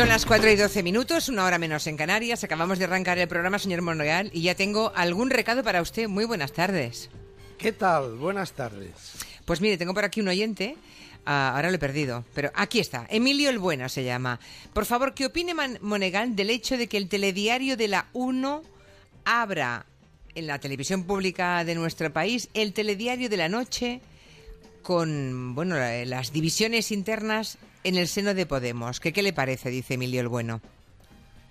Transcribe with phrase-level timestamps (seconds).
[0.00, 2.42] Son las 4 y 12 minutos, una hora menos en Canarias.
[2.42, 6.08] Acabamos de arrancar el programa, señor Monogal, y ya tengo algún recado para usted.
[6.08, 7.10] Muy buenas tardes.
[7.58, 8.16] ¿Qué tal?
[8.16, 8.94] Buenas tardes.
[9.44, 10.78] Pues mire, tengo por aquí un oyente.
[11.26, 13.06] Ah, ahora lo he perdido, pero aquí está.
[13.10, 14.40] Emilio el Bueno se llama.
[14.72, 15.52] Por favor, ¿qué opine
[15.82, 18.62] Monegal del hecho de que el telediario de la 1
[19.26, 19.84] abra
[20.34, 24.00] en la televisión pública de nuestro país el telediario de la noche
[24.80, 25.76] con bueno
[26.06, 29.00] las divisiones internas en el seno de Podemos.
[29.00, 29.70] ¿Qué, qué le parece?
[29.70, 30.60] Dice Emilio el Bueno.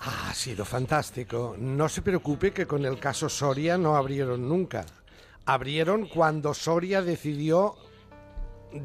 [0.00, 1.56] ha sido fantástico.
[1.58, 4.84] No se preocupe que con el caso Soria no abrieron nunca.
[5.46, 7.76] Abrieron cuando Soria decidió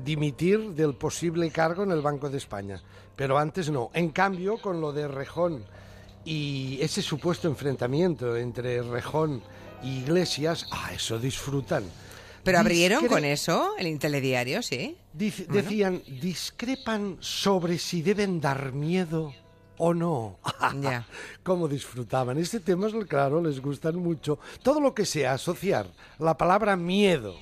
[0.04, 2.82] dimitir del posible cargo en el Banco de España.
[3.16, 3.92] Pero antes no.
[3.94, 5.64] En cambio, con lo de Rejón
[6.26, 9.44] y ese supuesto enfrentamiento entre Rejón
[9.84, 11.84] y Iglesias, ah, eso disfrutan.
[12.44, 14.98] ¿Pero abrieron con eso el telediario, sí?
[15.14, 19.34] Decían, discrepan sobre si deben dar miedo
[19.78, 20.40] o no.
[20.82, 21.06] Ya.
[21.44, 22.38] ¿Cómo disfrutaban?
[22.38, 24.40] Este tema, claro, les gustan mucho.
[24.62, 25.88] Todo lo que sea asociar
[26.20, 27.36] la palabra miedo,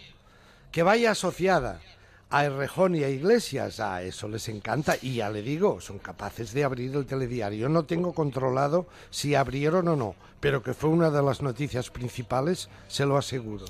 [0.71, 1.81] que vaya asociada
[2.29, 4.95] a Errejón y a Iglesias, a eso les encanta.
[5.01, 7.69] Y ya le digo, son capaces de abrir el telediario.
[7.69, 12.69] No tengo controlado si abrieron o no, pero que fue una de las noticias principales,
[12.87, 13.65] se lo aseguro.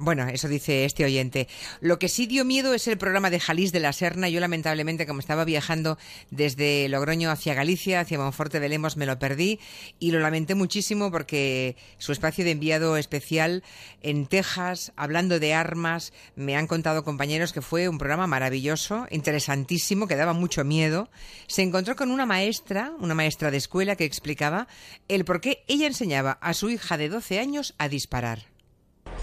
[0.00, 1.48] Bueno, eso dice este oyente.
[1.80, 4.28] Lo que sí dio miedo es el programa de Jalís de la Serna.
[4.28, 5.98] Yo lamentablemente, como estaba viajando
[6.30, 9.58] desde Logroño hacia Galicia, hacia Monforte de Lemos, me lo perdí
[9.98, 13.64] y lo lamenté muchísimo porque su espacio de enviado especial
[14.00, 20.06] en Texas, hablando de armas, me han contado compañeros que fue un programa maravilloso, interesantísimo,
[20.06, 21.10] que daba mucho miedo.
[21.48, 24.68] Se encontró con una maestra, una maestra de escuela, que explicaba
[25.08, 28.57] el por qué ella enseñaba a su hija de 12 años a disparar.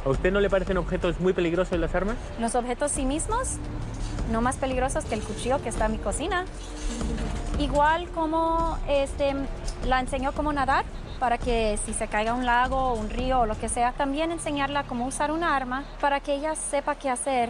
[0.05, 2.15] ¿A usted no le parecen objetos muy peligrosos las armas?
[2.39, 3.53] Los objetos sí mismos,
[4.31, 6.45] no más peligrosos que el cuchillo que está en mi cocina.
[7.57, 9.33] Igual como este,
[9.87, 10.85] la enseñó cómo nadar,
[11.19, 14.31] para que si se caiga un lago o un río o lo que sea, también
[14.31, 17.49] enseñarla cómo usar un arma para que ella sepa qué hacer.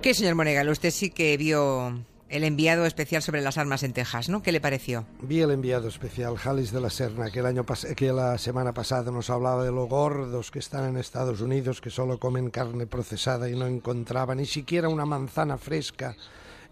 [0.00, 0.66] ¿Qué, señor Monegal?
[0.70, 1.98] Usted sí que vio
[2.28, 4.42] el enviado especial sobre las armas en Texas, ¿no?
[4.42, 5.06] ¿Qué le pareció?
[5.20, 7.64] Vi el enviado especial, Jalis de la Serna, que, el año
[7.96, 11.90] que la semana pasada nos hablaba de los gordos que están en Estados Unidos, que
[11.90, 16.16] solo comen carne procesada y no encontraban ni siquiera una manzana fresca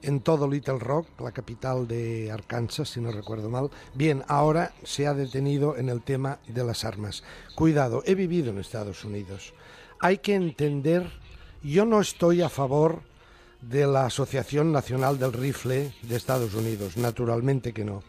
[0.03, 3.71] en todo Little Rock, la capital de Arkansas, si no recuerdo mal.
[3.95, 7.23] Bien, ahora se ha detenido en el tema de las armas.
[7.55, 9.55] Cuidado, he vivido en Estados Unidos.
[10.01, 11.11] Hay que entender,
[11.63, 13.03] yo no estoy a favor
[13.69, 18.03] de la Asociación Nacional del Rifle de Estados Unidos, naturalmente que no.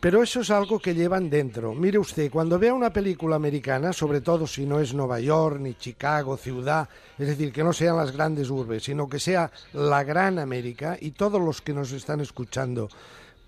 [0.00, 1.74] Pero eso es algo que llevan dentro.
[1.74, 5.74] Mire usted, cuando vea una película americana, sobre todo si no es Nueva York, ni
[5.74, 10.38] Chicago, ciudad, es decir, que no sean las grandes urbes, sino que sea la gran
[10.38, 12.88] América, y todos los que nos están escuchando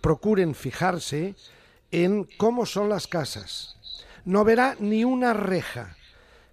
[0.03, 1.35] procuren fijarse
[1.91, 3.77] en cómo son las casas.
[4.27, 5.97] No verá ni una reja,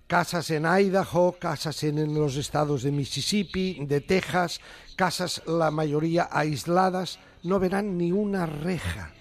[0.10, 4.60] casas en Idaho, casas en, los estados de Mississippi, de Texas,
[4.96, 9.14] casas la mayoría aisladas, no verán ni una reja.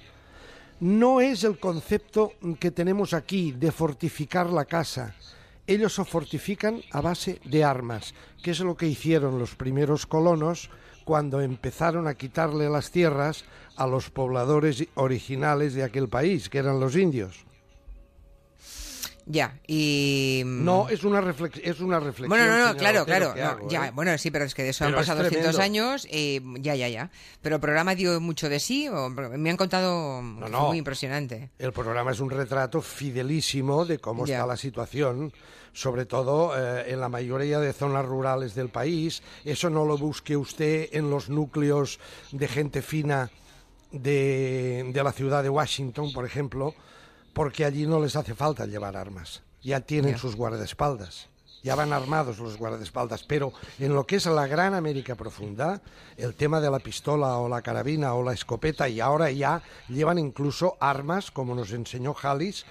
[0.80, 5.14] No es el concepto que tenemos aquí de fortificar la casa.
[5.66, 10.70] Ellos se fortifican a base de armas, que es lo que hicieron los primeros colonos
[11.04, 13.44] cuando empezaron a quitarle las tierras
[13.76, 17.44] a los pobladores originales de aquel país, que eran los indios.
[19.30, 20.42] Ya, y...
[20.44, 21.18] Mm, no, es una,
[21.62, 22.30] es una reflexión.
[22.30, 23.34] Bueno, no, no, claro, claro.
[23.68, 23.90] ya, ¿eh?
[23.94, 26.08] Bueno, sí, pero es que de eso han pasado 200 años.
[26.10, 27.10] y ya, ya, ya.
[27.42, 28.88] Pero el programa dio mucho de sí.
[28.88, 31.50] O, me han contado muy impresionante.
[31.58, 35.30] El programa es un retrato fidelísimo de cómo está la situación,
[35.74, 39.22] sobre todo eh, en la mayoría de zonas rurales del país.
[39.44, 42.00] Eso no lo busque usted en los núcleos
[42.32, 43.30] de gente fina
[43.92, 46.74] de, de la ciudad de Washington, por ejemplo
[47.38, 49.42] porque allí no les hace falta llevar armas.
[49.62, 51.28] Ya tienen sus guardaespaldas.
[51.62, 55.80] Ya van armados los guardaespaldas, pero en lo que es la gran América profunda,
[56.16, 60.18] el tema de la pistola o la carabina o la escopeta, y ahora ya llevan
[60.18, 62.66] incluso armas, como nos enseñó Hallis,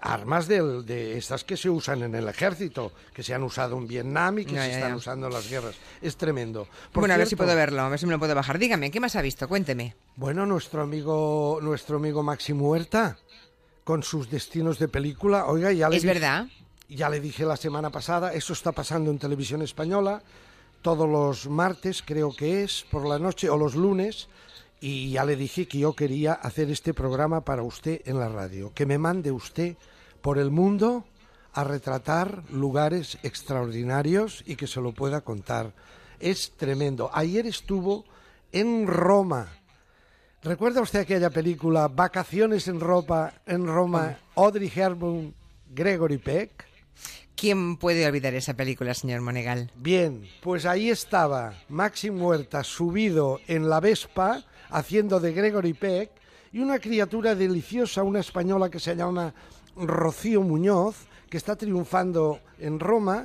[0.00, 4.38] armas de, estas que se usan en el ejército, que se han usado en Vietnam
[4.38, 5.74] y que se están usando en las guerras.
[6.00, 6.68] Es tremendo.
[6.92, 8.60] bueno, a ver si puedo verlo, a ver si me lo puedo bajar.
[8.60, 9.48] Dígame, ¿qué más ha visto?
[9.48, 9.96] Cuénteme.
[10.14, 13.18] Bueno, nuestro amigo, nuestro amigo Maxi Muerta
[13.84, 15.46] con sus destinos de película.
[15.46, 16.46] Oiga, ya le Es verdad.
[16.88, 20.22] Ya le dije la semana pasada, eso está pasando en televisión española
[20.84, 24.28] todos los martes, creo que es, por la noche o los lunes.
[24.82, 28.70] Y ya le dije que yo quería hacer este programa para usted en la radio,
[28.74, 29.76] que me mande usted
[30.20, 31.06] por el mundo
[31.54, 35.72] a retratar lugares extraordinarios y que se lo pueda contar.
[36.20, 37.10] Es tremendo.
[37.14, 38.04] Ayer estuvo
[38.52, 39.48] en Roma
[40.44, 45.34] ¿Recuerda usted aquella película Vacaciones en Ropa en Roma, Audrey Hepburn,
[45.70, 46.66] Gregory Peck?
[47.34, 49.72] ¿Quién puede olvidar esa película, señor Monegal?
[49.74, 56.10] Bien, pues ahí estaba Maxim Huerta subido en la Vespa haciendo de Gregory Peck
[56.52, 59.32] y una criatura deliciosa, una española que se llama
[59.76, 63.24] Rocío Muñoz, que está triunfando en Roma,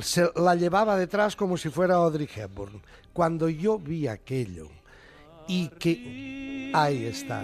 [0.00, 2.80] se la llevaba detrás como si fuera Audrey Hepburn.
[3.12, 4.70] Cuando yo vi aquello
[5.50, 7.42] y que ahí está.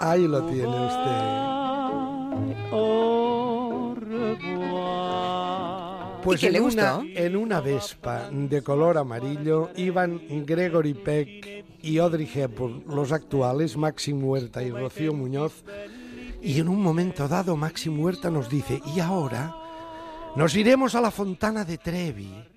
[0.00, 1.44] Ahí lo tiene usted.
[6.22, 11.66] Pues ¿Y qué en, le una, en una Vespa de color amarillo iban Gregory Peck
[11.82, 15.64] y Audrey Hepburn, los actuales, Maxim Huerta y Rocío Muñoz.
[16.40, 19.54] Y en un momento dado Maxim Huerta nos dice, y ahora
[20.34, 22.53] nos iremos a la fontana de Trevi,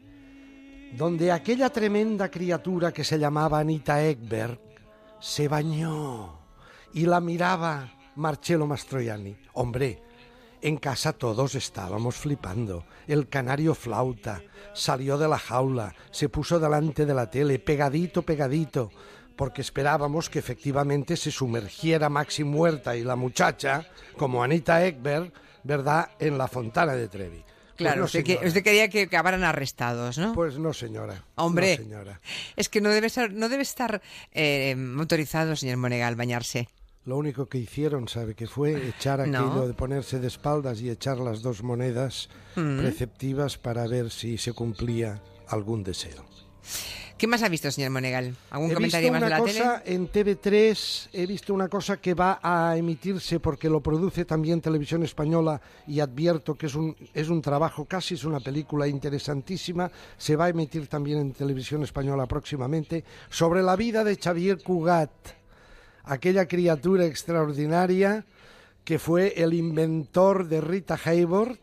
[0.93, 4.59] donde aquella tremenda criatura que se llamaba Anita Ekberg
[5.19, 6.39] se bañó
[6.93, 9.37] y la miraba Marcello Mastroianni.
[9.53, 10.01] Hombre,
[10.61, 12.85] en casa todos estábamos flipando.
[13.07, 14.41] El canario flauta
[14.73, 18.91] salió de la jaula, se puso delante de la tele, pegadito, pegadito,
[19.35, 23.85] porque esperábamos que efectivamente se sumergiera Maxi Muerta y la muchacha,
[24.17, 25.31] como Anita Ekberg,
[25.63, 27.43] ¿verdad?, en la fontana de Trevi.
[27.77, 30.33] Pues Claro, no, usted, que- usted quería que acabaran arrestados, ¿no?
[30.33, 31.23] Pues no, señora.
[31.35, 32.19] Hombre, No, señora.
[32.55, 34.01] es que no debe, ser, no debe estar
[34.31, 36.67] eh, autorizado, señor Monegal, bañarse.
[37.05, 38.89] Lo único que hicieron, ¿sabe qué fue?
[38.89, 39.45] Echar No.
[39.45, 42.79] aquello de ponerse de espaldas y echar las dos monedas Mm.
[42.79, 46.25] preceptivas para ver si se cumplía algún deseo.
[47.17, 48.35] ¿Qué más ha visto, señor Monegal?
[48.51, 49.95] ¿Algún He comentario visto más de la cosa tele?
[49.95, 55.01] en TV3, he visto una cosa que va a emitirse porque lo produce también Televisión
[55.01, 60.35] Española y advierto que es un, es un trabajo, casi es una película interesantísima, se
[60.35, 65.09] va a emitir también en Televisión Española próximamente, sobre la vida de Xavier Cugat,
[66.03, 68.25] aquella criatura extraordinaria
[68.83, 71.59] que fue el inventor de Rita Hayworth,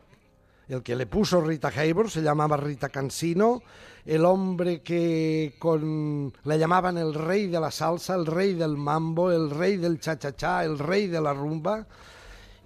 [0.67, 3.61] el que le puso Rita Hayworth se llamaba Rita Cansino,
[4.05, 9.31] el hombre que con le llamaban el rey de la salsa, el rey del mambo,
[9.31, 11.85] el rey del cha-cha-cha, el rey de la rumba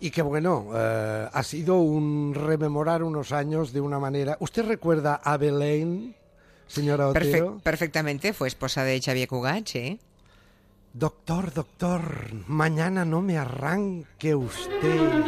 [0.01, 4.37] y que bueno, eh, ha sido un rememorar unos años de una manera.
[4.39, 6.15] ¿Usted recuerda a Belén,
[6.67, 7.59] señora Otero?
[7.63, 9.69] perfectamente, fue esposa de Xavier Cugat.
[10.93, 12.01] Doctor, doctor,
[12.47, 15.23] mañana no me arranque usted.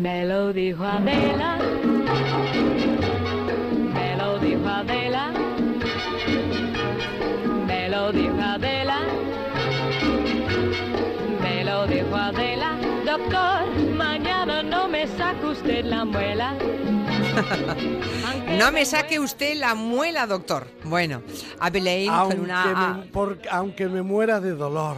[0.00, 1.58] Me lo dijo Adela,
[3.94, 5.32] me lo dijo Adela,
[7.66, 8.98] me lo dijo Adela,
[11.42, 12.78] me lo dijo Adela.
[13.04, 16.54] Doctor, mañana no me saca usted la muela.
[18.58, 20.66] No me saque usted la muela, doctor.
[20.84, 21.20] Bueno,
[21.60, 24.96] Abelaine con Aunque, una me, por- aunque me muera de dolor.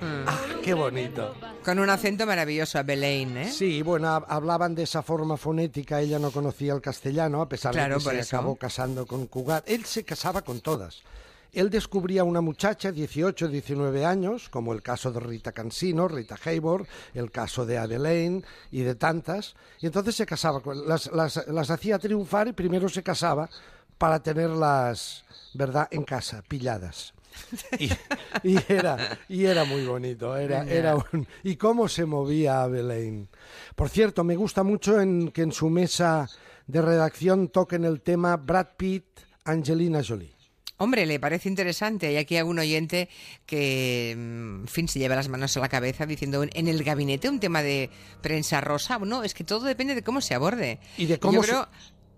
[0.00, 0.28] Mm.
[0.28, 1.34] Ah, qué bonito.
[1.64, 3.52] Con un acento maravilloso, Abelaine, ¿eh?
[3.52, 7.72] Sí, bueno, hab- hablaban de esa forma fonética, ella no conocía el castellano, a pesar
[7.72, 8.36] Claro, de que se eso.
[8.36, 9.68] acabó casando con Cugat.
[9.68, 11.02] Él se casaba con todas.
[11.52, 16.88] Él descubría una muchacha, 18, 19 años, como el caso de Rita Cansino, Rita Hayworth,
[17.12, 21.70] el caso de Adelaine y de tantas, y entonces se casaba, con, las, las, las
[21.70, 23.50] hacía triunfar y primero se casaba
[23.98, 25.24] para tenerlas,
[25.54, 27.12] ¿verdad?, en casa, pilladas.
[27.78, 27.90] Y,
[28.44, 33.28] y era, y era muy bonito, era, era un- y cómo se movía Abelaine.
[33.74, 36.28] Por cierto, me gusta mucho en, que en su mesa
[36.66, 39.04] de redacción toquen el tema Brad Pitt,
[39.44, 40.32] Angelina Jolie.
[40.76, 42.06] Hombre, le parece interesante.
[42.06, 43.08] Hay aquí algún oyente
[43.44, 47.28] que, mm, en fin, se lleva las manos a la cabeza diciendo en el gabinete
[47.28, 47.90] un tema de
[48.22, 48.98] prensa rosa.
[48.98, 50.78] No, es que todo depende de cómo se aborde.
[50.96, 51.68] Y de cómo yo se- creo,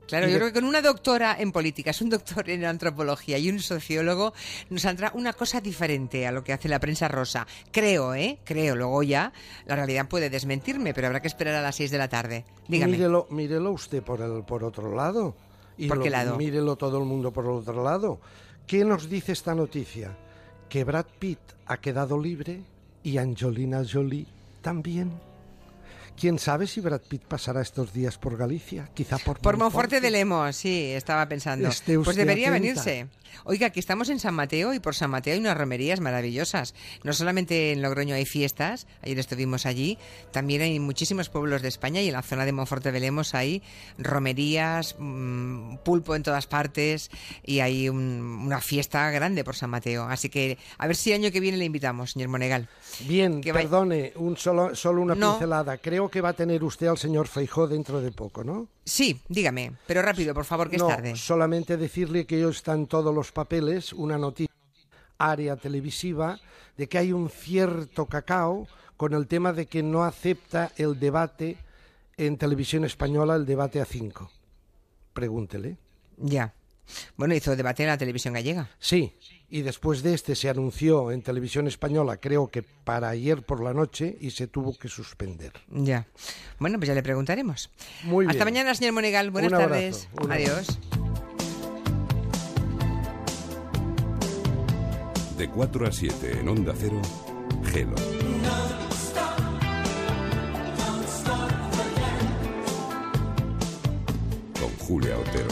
[0.07, 3.61] Claro, yo creo que con una doctora en políticas, un doctor en antropología y un
[3.61, 4.35] sociólogo
[4.69, 7.47] nos saldrá una cosa diferente a lo que hace la prensa rosa.
[7.71, 8.39] Creo, ¿eh?
[8.45, 8.77] Creo.
[8.77, 9.33] Luego ya
[9.65, 12.45] la realidad puede desmentirme, pero habrá que esperar a las seis de la tarde.
[12.69, 12.93] Dígame.
[12.93, 15.35] Mírelo, mírelo usted por, el, por otro lado.
[15.79, 16.37] Y ¿Por lo- qué lado?
[16.37, 18.21] Mírelo todo el mundo por el otro lado.
[18.67, 20.15] ¿Qué nos dice esta noticia?
[20.69, 22.61] Que Brad Pitt ha quedado libre
[23.03, 24.27] y Angelina Jolie
[24.61, 25.11] también.
[26.23, 28.88] ¿Quién sabe si Brad Pitt pasará estos días por Galicia?
[28.95, 31.69] Quizá por Por Monforte de Lemos, sí, estaba pensando.
[32.05, 32.62] Pues debería atenta.
[32.62, 33.09] venirse.
[33.45, 36.75] Oiga, aquí estamos en San Mateo y por San Mateo hay unas romerías maravillosas.
[37.02, 39.97] No solamente en Logroño hay fiestas, ayer estuvimos allí,
[40.33, 43.62] también hay muchísimos pueblos de España y en la zona de Monforte de Lemos hay
[43.97, 47.11] romerías, mm, pulpo en todas partes
[47.45, 50.05] y hay un- una fiesta grande por San Mateo.
[50.05, 52.69] Así que a ver si el año que viene le invitamos, señor Monegal.
[53.09, 55.33] Bien, Que perdone, un solo, solo una No.
[55.33, 55.79] pincelada.
[55.79, 58.69] Creo que va a tener usted al señor Feijó dentro de poco, ¿no?
[58.85, 61.16] Sí, dígame, pero rápido, por favor, que no, es tarde.
[61.16, 64.52] solamente decirle que hoy están todos los papeles, una noticia
[65.19, 66.38] área televisiva,
[66.76, 71.57] de que hay un cierto cacao con el tema de que no acepta el debate
[72.16, 74.31] en televisión española, el debate a 5.
[75.12, 75.76] Pregúntele.
[76.19, 76.54] Ya.
[77.17, 78.71] Bueno, hizo debate en la televisión gallega.
[78.79, 79.15] Sí,
[79.49, 83.73] y después de este se anunció en televisión española, creo que para ayer por la
[83.75, 85.53] noche, y se tuvo que suspender.
[85.69, 86.07] Ya.
[86.59, 87.71] Bueno, pues ya le preguntaremos.
[88.05, 88.55] Muy Hasta bien.
[88.55, 89.31] mañana, señor Monegal.
[89.31, 90.09] Buenas Un abrazo, tardes.
[90.21, 90.79] un Adiós.
[95.39, 97.01] De 4 a 7 en Onda Cero,
[97.65, 97.97] Gelo.
[104.61, 105.49] Con Julia Otero.